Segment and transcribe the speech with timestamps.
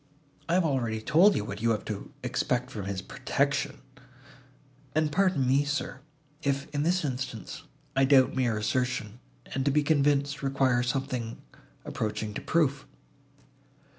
[0.49, 3.81] I have already told you what you have to expect from his protection."
[4.95, 5.99] "And pardon me, sir,
[6.41, 9.19] if, in this instance, I doubt mere assertion,
[9.53, 11.39] and, to be convinced, require something
[11.85, 12.87] approaching to proof."